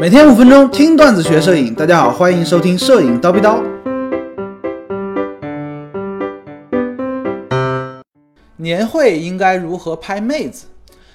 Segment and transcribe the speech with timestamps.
[0.00, 3.62] 每天五分钟听段子学摄影，大家好，欢迎收听摄影叨逼叨。
[8.56, 10.66] 年会应该如何拍妹子？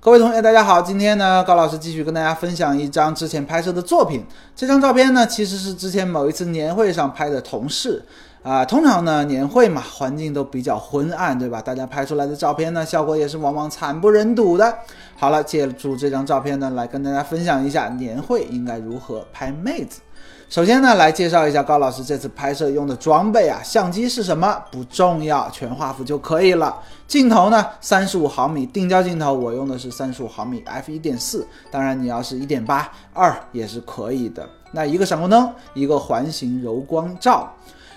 [0.00, 4.24] 各位同学，大家好，今天呢，高老师继续跟大家分享一张之前拍摄的作品。
[4.54, 8.04] 这张照片呢，其实是之前某一次年会上拍的同事。
[8.42, 11.60] 啊，通常呢，年会嘛，环境都比较昏暗，对吧？
[11.60, 14.78] 大家拍出来的照片呢，效果也是往往惨不忍睹的。
[15.16, 20.00] 好了，借助这张照片呢，来跟大家分享一下年会应该如何拍妹子。
[20.48, 26.74] 首先呢，来介绍一下高老师这次拍摄用的装备啊，相机是什么不重要，全画幅就可以了。
[27.06, 34.48] 镜头呢，三十五毫米定焦镜头，我用的是三十五毫米 f 一点四，当然你要是一点八二也是可以的。
[34.72, 37.52] 那一个闪光灯，一个环形柔光罩。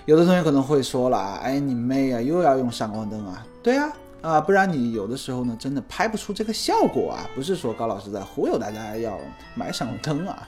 [0.06, 3.46] 有的同学可能会说了啊，哎，你妹啊，又要用闪光灯啊？
[3.62, 7.30] 对啊，啊，不然你有的时候呢，真的拍不出这个效果啊。
[7.36, 9.18] 不是说高老师在忽悠大家要
[9.54, 10.48] 买闪光灯啊。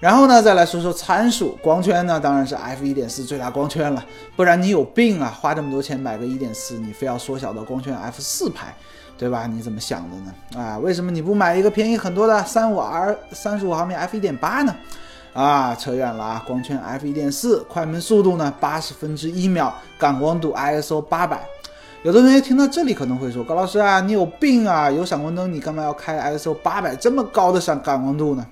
[0.00, 5.28] 然后呢，再来说说参数，光圈呢，当然是 f 一点四最大光圈了，不然你有病啊？
[5.40, 8.74] 花这么多钱买个一点四，你非要缩小到光圈 f 四拍，
[9.18, 9.46] 对吧？
[9.46, 10.34] 你怎么想的呢？
[10.58, 14.74] 啊，为什么你不买一个便宜很多的三五 R 三十五毫米 f 一点八呢？
[15.32, 16.42] 啊，扯远了啊！
[16.46, 21.40] 光圈 f 一点四，快门速度呢八十分之一秒，感光度 ISO 八百。
[22.02, 24.90] 有的同学听到这里可能会说：“高老师啊，你有病啊！
[24.90, 28.46] 有闪光灯，你干嘛要开 ISO 八百这么高的闪感光度呢？”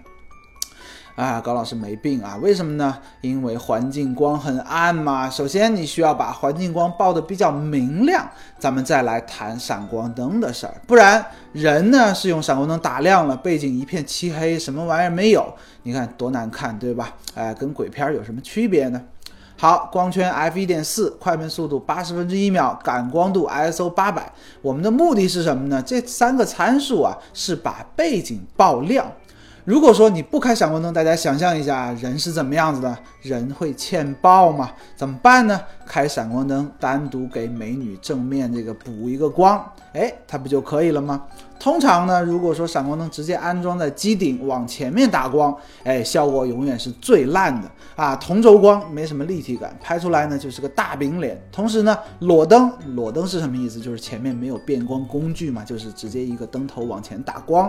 [1.19, 2.97] 啊，高老师没病啊，为什么呢？
[3.23, 5.29] 因为环境光很暗嘛。
[5.29, 8.25] 首先你需要把环境光报的比较明亮，
[8.57, 10.75] 咱们再来谈闪光灯的事儿。
[10.87, 15.53] 不然人呢是用闪光灯打亮了，背景一片漆黑，什么玩意儿没有？
[15.83, 17.13] 你看多难看，对吧？
[17.35, 19.03] 哎，跟鬼片有什么区别呢？
[19.57, 24.33] 好，光圈 f 一点四，快门速度八十分之一秒，感光度 ISO 八百。
[24.63, 25.83] 我们的目的是什么呢？
[25.85, 29.05] 这三个参数啊，是把背景爆亮。
[29.69, 32.99] 如果说你不开闪光灯，大家想象一下，人是怎么样子的？
[33.21, 34.71] 人会欠爆吗？
[34.97, 35.61] 怎么办呢？
[35.89, 41.25] 开闪光灯，单独给美女正面这个补一个光，哎，它不就可以了吗？
[41.59, 48.15] 通常呢，如果说闪光灯直接安装在机顶往前面打光，哎，效果永远是最烂的啊！
[48.15, 51.37] 同轴光没什么立体感，拍出来呢就是个大饼脸。
[51.51, 53.81] 同时呢，裸灯，裸灯是什么意思？
[53.81, 57.69] 就是前面没有变光工具嘛，就是直接一个灯头往前打光，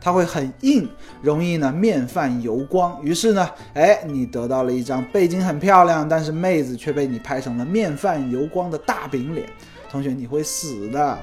[0.00, 0.88] 它会很硬，
[1.20, 3.04] 容易呢面泛油光。
[3.04, 9.48] 于是呢，哎，你得到了一张背景很漂亮，但是妹子却被你拍成了面泛油光的大饼脸。
[9.90, 11.18] 同学，你会死的。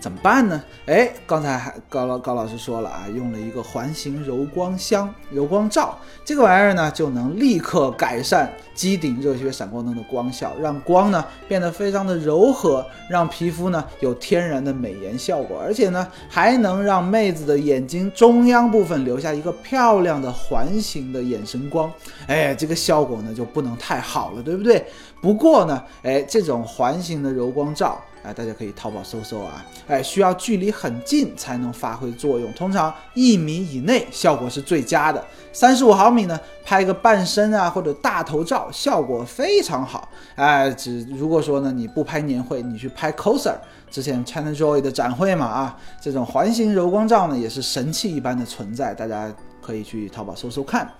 [0.00, 0.62] 怎么办呢？
[0.86, 21.90] 哎，刚才还高老高老师说了啊，用了一个环形柔光箱、柔光罩，这个玩意儿呢，就能立刻改善机顶热血闪光灯的光效，让光呢变得非常的柔和，让皮肤呢有天然的美颜效果，而且呢还能让妹子的眼睛中央部分留下一个漂亮的环形的眼神光。
[22.26, 24.84] 哎，这个效果呢就不能太好了，对不对？
[25.22, 27.98] 不过呢，哎，这种环形的柔光罩。
[28.24, 29.62] 哎，大家可以淘宝搜搜啊！
[29.86, 35.22] 哎，需要距离很近才能发挥作用，通常一米以内效果是最佳的。
[35.52, 40.08] 三十五毫米呢，拍个半身啊或者大头照，效果非常好。
[40.36, 43.54] 哎，只如果说呢你不拍年会，你去拍 coser，
[43.90, 49.30] 之前 ChinaJoy 的展会嘛啊，这种环形柔光罩呢也是神器一般的存在，大家
[49.60, 50.90] 可以去淘宝搜搜看。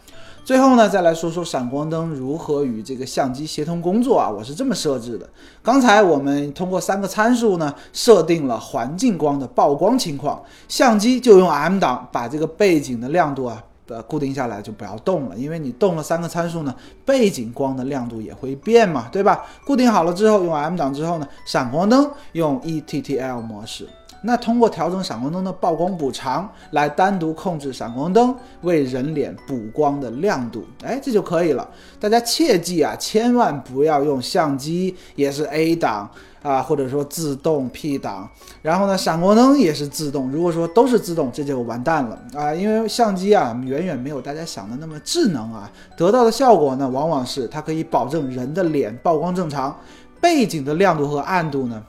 [0.44, 4.28] 最后呢，再来说说闪光灯如何与这个相机协同工作啊？
[4.28, 5.26] 我是这么设置的。
[5.62, 16.74] 刚才我们通过三个参数呢，设定了环境光的曝光情况，相机就用 M 档把这个背景的亮度啊，呃，固定下来，就不要动了，因为你动了三个参数呢，
[17.06, 19.46] 背景光的亮度也会变嘛，对吧？
[19.64, 23.88] 固定好了之后，用 M 档之后呢，闪光灯用 ETTL 模式。
[24.26, 31.68] 那通过调整闪光灯的曝光补偿，来单独控制闪光灯为人脸补光的亮度，哎，这就可以了。
[32.00, 36.10] 大家切记啊，千万不要用相机也是 A 档
[36.42, 38.26] 啊，或者说自动 P 档，
[38.62, 40.30] 然后呢，闪光灯也是自动。
[40.30, 49.78] 如果说都是自动，这就完蛋了啊，因为相机啊远远没有大家想的那么智能啊，得到的效果呢，往往是它可以保证人的脸曝光正常，
[50.18, 51.82] 背景的亮度和暗度呢。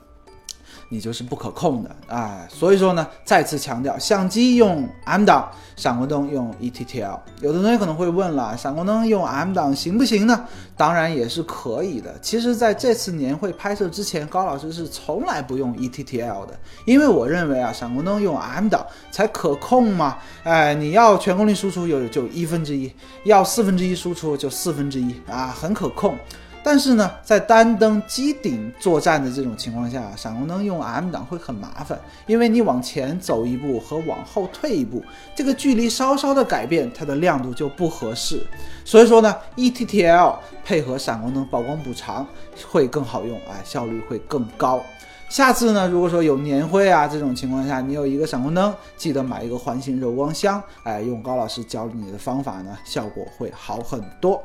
[0.96, 7.20] 你就是不可控的啊，所以说呢，再次强调，相机用 M 档，闪光灯用 ETTL。
[7.42, 10.46] 有的同学可能会问了，闪光灯用 M 档行不行呢？
[10.78, 12.18] 当然也是可以的。
[12.22, 20.18] 其实在这次年会拍摄之前，高老师是从来不用 ETTL 的，因为我认为啊，闪光灯用 M 档才可控嘛。
[20.44, 22.90] 哎，你要全功率输出有就一分之一，
[23.26, 26.18] 要四分之一输出就四分之一啊，很可控。
[26.68, 35.04] 但是呢，在单灯机顶作战的这种情况下，闪光灯用 M 档会很麻烦，因为你往前走一步和往后退一步，
[35.36, 38.44] 这个距离稍稍的改变，它的亮度就不合适。
[38.84, 42.26] 所以说呢，ETTL 配合闪光灯曝光补偿
[42.68, 44.82] 会更好用，哎，效率会更高。
[45.30, 54.44] 下次呢，如果说有年会啊这种情况下，你有一个闪光灯，记得买一个环形柔光箱，哎，用高老师教你的方法呢，效果会好很多。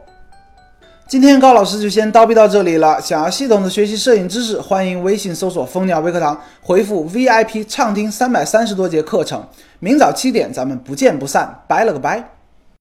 [1.10, 3.00] 今天高老师就先叨逼到这里了。
[3.00, 9.44] 想要系统的学习摄影知识，欢迎微信搜索蜂鸟微课堂，回复 VIP 畅听三百三十多节课程。
[9.80, 11.62] 明早七点，咱们不见不散。
[11.66, 12.39] 拜了个拜。